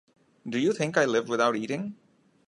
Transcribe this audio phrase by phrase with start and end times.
[0.49, 1.95] Do you think I live without eating?